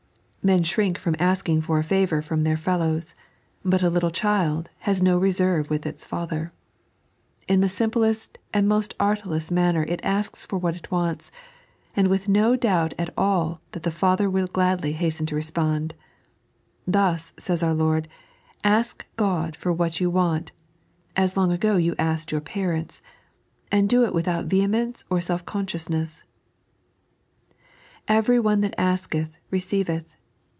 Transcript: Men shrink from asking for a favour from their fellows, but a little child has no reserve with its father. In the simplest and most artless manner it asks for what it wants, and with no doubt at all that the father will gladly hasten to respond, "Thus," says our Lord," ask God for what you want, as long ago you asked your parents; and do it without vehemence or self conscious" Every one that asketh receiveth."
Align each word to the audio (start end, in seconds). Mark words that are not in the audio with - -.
Men 0.43 0.63
shrink 0.63 0.97
from 0.97 1.15
asking 1.19 1.61
for 1.61 1.77
a 1.77 1.83
favour 1.83 2.23
from 2.23 2.37
their 2.39 2.57
fellows, 2.57 3.13
but 3.63 3.83
a 3.83 3.91
little 3.91 4.09
child 4.09 4.71
has 4.79 4.99
no 5.03 5.15
reserve 5.19 5.69
with 5.69 5.85
its 5.85 6.03
father. 6.03 6.51
In 7.47 7.61
the 7.61 7.69
simplest 7.69 8.39
and 8.51 8.67
most 8.67 8.95
artless 8.99 9.51
manner 9.51 9.83
it 9.83 9.99
asks 10.03 10.43
for 10.43 10.57
what 10.57 10.75
it 10.75 10.89
wants, 10.89 11.31
and 11.95 12.07
with 12.07 12.27
no 12.27 12.55
doubt 12.55 12.95
at 12.97 13.13
all 13.15 13.61
that 13.73 13.83
the 13.83 13.91
father 13.91 14.31
will 14.31 14.47
gladly 14.47 14.93
hasten 14.93 15.27
to 15.27 15.35
respond, 15.35 15.93
"Thus," 16.87 17.33
says 17.37 17.61
our 17.61 17.75
Lord," 17.75 18.07
ask 18.63 19.05
God 19.17 19.55
for 19.55 19.71
what 19.71 19.99
you 20.01 20.09
want, 20.09 20.53
as 21.15 21.37
long 21.37 21.51
ago 21.51 21.77
you 21.77 21.93
asked 21.99 22.31
your 22.31 22.41
parents; 22.41 23.03
and 23.71 23.87
do 23.87 24.03
it 24.05 24.11
without 24.15 24.45
vehemence 24.45 25.05
or 25.07 25.21
self 25.21 25.45
conscious" 25.45 26.23
Every 28.17 28.39
one 28.39 28.61
that 28.61 28.73
asketh 28.79 29.37
receiveth." 29.51 30.15